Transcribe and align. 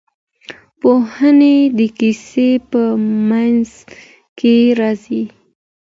پوښتنې 0.81 1.55
د 1.77 1.79
کیسې 1.99 2.49
په 2.71 2.81
منځ 3.29 3.69
کې 4.39 4.55
راځي. 4.79 5.23